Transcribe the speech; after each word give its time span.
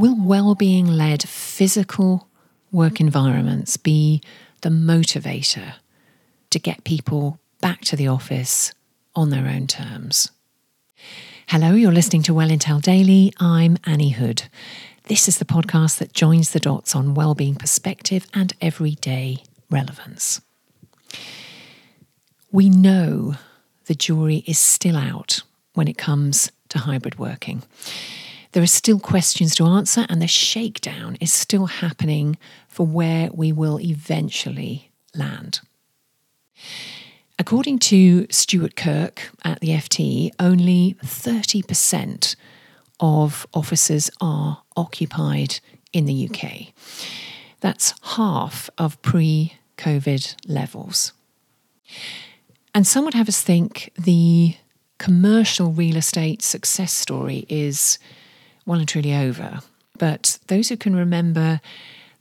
Will 0.00 0.16
well-being 0.18 0.86
led 0.86 1.28
physical 1.28 2.26
work 2.72 3.02
environments 3.02 3.76
be 3.76 4.22
the 4.62 4.70
motivator 4.70 5.74
to 6.48 6.58
get 6.58 6.84
people 6.84 7.38
back 7.60 7.82
to 7.82 7.96
the 7.96 8.08
office 8.08 8.72
on 9.14 9.28
their 9.28 9.46
own 9.46 9.66
terms? 9.66 10.30
Hello, 11.48 11.74
you're 11.74 11.92
listening 11.92 12.22
to 12.22 12.32
Well 12.32 12.48
Intel 12.48 12.80
Daily. 12.80 13.34
I'm 13.38 13.76
Annie 13.84 14.12
Hood. 14.12 14.44
This 15.04 15.28
is 15.28 15.36
the 15.36 15.44
podcast 15.44 15.98
that 15.98 16.14
joins 16.14 16.52
the 16.52 16.60
dots 16.60 16.96
on 16.96 17.12
well-being 17.12 17.56
perspective 17.56 18.26
and 18.32 18.54
everyday 18.62 19.42
relevance. 19.68 20.40
We 22.50 22.70
know 22.70 23.34
the 23.84 23.94
jury 23.94 24.44
is 24.46 24.58
still 24.58 24.96
out 24.96 25.42
when 25.74 25.88
it 25.88 25.98
comes 25.98 26.50
to 26.70 26.78
hybrid 26.78 27.18
working. 27.18 27.64
There 28.52 28.62
are 28.62 28.66
still 28.66 28.98
questions 28.98 29.54
to 29.56 29.64
answer, 29.64 30.06
and 30.08 30.20
the 30.20 30.26
shakedown 30.26 31.16
is 31.20 31.32
still 31.32 31.66
happening 31.66 32.36
for 32.68 32.84
where 32.86 33.30
we 33.32 33.52
will 33.52 33.80
eventually 33.80 34.90
land. 35.14 35.60
According 37.38 37.78
to 37.80 38.26
Stuart 38.30 38.76
Kirk 38.76 39.30
at 39.44 39.60
the 39.60 39.68
FT, 39.68 40.30
only 40.38 40.96
30% 41.02 42.36
of 42.98 43.46
offices 43.54 44.10
are 44.20 44.62
occupied 44.76 45.60
in 45.92 46.04
the 46.04 46.28
UK. 46.28 46.74
That's 47.60 47.94
half 48.02 48.68
of 48.76 49.00
pre 49.00 49.54
COVID 49.78 50.36
levels. 50.46 51.12
And 52.74 52.86
some 52.86 53.04
would 53.04 53.14
have 53.14 53.28
us 53.28 53.42
think 53.42 53.90
the 53.98 54.56
commercial 54.98 55.72
real 55.72 55.96
estate 55.96 56.42
success 56.42 56.92
story 56.92 57.46
is 57.48 57.98
well 58.70 58.78
and 58.78 58.88
truly 58.88 59.12
over. 59.12 59.60
But 59.98 60.38
those 60.46 60.68
who 60.68 60.76
can 60.76 60.94
remember 60.94 61.60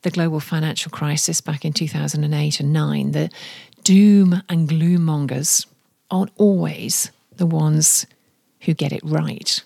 the 0.02 0.09
global 0.09 0.39
financial 0.39 0.89
crisis 0.89 1.41
back 1.41 1.64
in 1.64 1.73
2008 1.73 2.59
and 2.59 2.73
9, 2.73 3.11
the 3.11 3.30
doom 3.83 4.41
and 4.50 4.67
gloom 4.67 5.06
mongers 5.06 5.67
aren't 6.09 6.31
always 6.38 7.11
the 7.36 7.45
ones 7.45 8.08
who 8.61 8.73
get 8.73 8.91
it 8.91 9.02
right. 9.03 9.64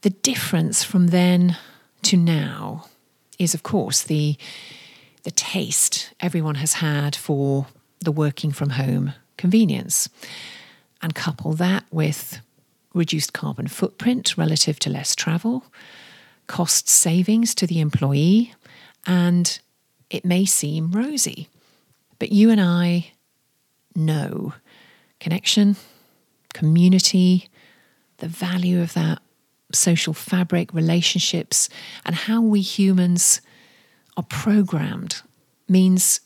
The 0.00 0.10
difference 0.10 0.82
from 0.82 1.08
then 1.08 1.58
to 2.04 2.16
now 2.16 2.86
is, 3.38 3.52
of 3.52 3.62
course, 3.62 4.02
the, 4.02 4.36
the 5.24 5.30
taste 5.30 6.14
everyone 6.20 6.54
has 6.54 6.74
had 6.74 7.14
for 7.14 7.66
the 8.00 8.12
working 8.12 8.50
from 8.50 8.70
home 8.70 9.12
convenience. 9.36 10.08
And 11.02 11.14
couple 11.14 11.52
that 11.54 11.84
with 11.90 12.40
reduced 12.94 13.32
carbon 13.32 13.66
footprint 13.66 14.36
relative 14.36 14.78
to 14.80 14.90
less 14.90 15.14
travel, 15.14 15.64
cost 16.46 16.88
savings 16.88 17.54
to 17.54 17.66
the 17.66 17.80
employee, 17.80 18.54
and 19.06 19.58
it 20.10 20.24
may 20.24 20.44
seem 20.44 20.92
rosy. 20.92 21.48
But 22.18 22.32
you 22.32 22.50
and 22.50 22.60
I 22.60 23.12
know 23.94 24.54
connection, 25.20 25.76
community, 26.52 27.48
the 28.18 28.28
value 28.28 28.80
of 28.80 28.94
that 28.94 29.20
social 29.72 30.14
fabric, 30.14 30.72
relationships, 30.74 31.68
and 32.04 32.14
how 32.14 32.40
we 32.40 32.60
humans 32.60 33.40
are 34.16 34.22
programmed 34.22 35.22
means 35.68 36.20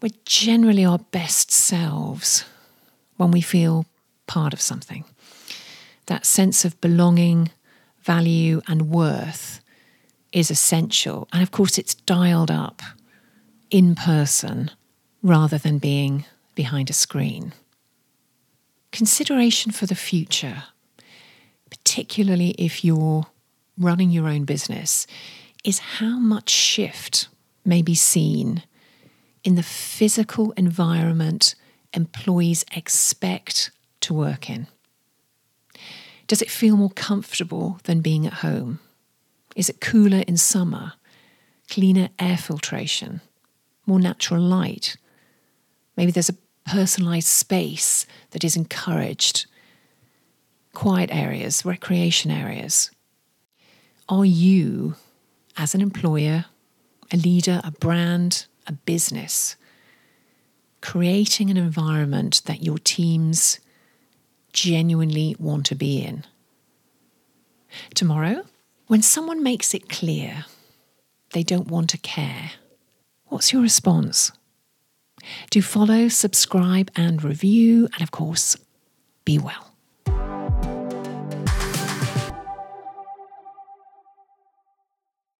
we're 0.00 0.10
generally 0.24 0.84
our 0.84 0.98
best 0.98 1.50
selves 1.50 2.44
when 3.16 3.30
we 3.30 3.40
feel 3.40 3.86
part 4.26 4.52
of 4.52 4.60
something 4.60 5.04
that 6.06 6.26
sense 6.26 6.64
of 6.64 6.80
belonging, 6.80 7.50
value, 8.02 8.60
and 8.68 8.90
worth 8.90 9.60
is 10.32 10.50
essential. 10.50 11.28
And 11.32 11.42
of 11.42 11.50
course, 11.50 11.78
it's 11.78 11.94
dialed 11.94 12.50
up 12.50 12.82
in 13.70 13.94
person 13.94 14.70
rather 15.22 15.56
than 15.56 15.78
being 15.78 16.26
behind 16.54 16.90
a 16.90 16.92
screen. 16.92 17.52
Consideration 18.92 19.72
for 19.72 19.86
the 19.86 19.94
future, 19.94 20.64
particularly 21.70 22.50
if 22.50 22.84
you're 22.84 23.26
running 23.78 24.10
your 24.10 24.28
own 24.28 24.44
business, 24.44 25.06
is 25.64 25.78
how 25.78 26.18
much 26.18 26.50
shift 26.50 27.28
may 27.64 27.80
be 27.80 27.94
seen 27.94 28.62
in 29.42 29.54
the 29.54 29.62
physical 29.62 30.52
environment 30.52 31.54
employees 31.92 32.64
expect 32.76 33.70
to 34.04 34.14
work 34.14 34.48
in. 34.48 34.66
Does 36.26 36.40
it 36.40 36.50
feel 36.50 36.76
more 36.76 36.90
comfortable 36.90 37.80
than 37.84 38.00
being 38.00 38.26
at 38.26 38.34
home? 38.34 38.80
Is 39.56 39.68
it 39.68 39.80
cooler 39.80 40.22
in 40.26 40.36
summer? 40.36 40.94
Cleaner 41.68 42.08
air 42.18 42.36
filtration? 42.36 43.20
More 43.86 44.00
natural 44.00 44.40
light? 44.40 44.96
Maybe 45.96 46.10
there's 46.10 46.30
a 46.30 46.36
personalised 46.68 47.24
space 47.24 48.06
that 48.30 48.44
is 48.44 48.56
encouraged. 48.56 49.46
Quiet 50.72 51.10
areas, 51.12 51.64
recreation 51.64 52.30
areas. 52.30 52.90
Are 54.08 54.24
you, 54.24 54.96
as 55.56 55.74
an 55.74 55.80
employer, 55.80 56.46
a 57.12 57.16
leader, 57.16 57.60
a 57.64 57.70
brand, 57.70 58.46
a 58.66 58.72
business, 58.72 59.56
creating 60.80 61.50
an 61.50 61.56
environment 61.56 62.42
that 62.46 62.62
your 62.62 62.78
teams 62.78 63.60
genuinely 64.54 65.36
want 65.38 65.66
to 65.66 65.74
be 65.74 66.00
in. 66.00 66.24
Tomorrow, 67.94 68.44
when 68.86 69.02
someone 69.02 69.42
makes 69.42 69.74
it 69.74 69.90
clear 69.90 70.46
they 71.32 71.42
don't 71.42 71.68
want 71.68 71.90
to 71.90 71.98
care, 71.98 72.52
what's 73.26 73.52
your 73.52 73.60
response? 73.60 74.32
Do 75.50 75.60
follow, 75.60 76.08
subscribe, 76.08 76.90
and 76.96 77.22
review, 77.22 77.88
and 77.92 78.02
of 78.02 78.10
course, 78.10 78.56
be 79.24 79.38
well. 79.38 79.73